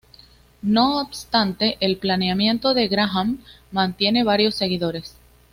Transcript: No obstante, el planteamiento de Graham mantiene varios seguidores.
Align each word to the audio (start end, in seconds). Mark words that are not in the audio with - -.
No 0.63 0.99
obstante, 0.99 1.77
el 1.79 1.97
planteamiento 1.99 2.73
de 2.73 2.87
Graham 2.87 3.37
mantiene 3.71 4.23
varios 4.23 4.55
seguidores. 4.55 5.15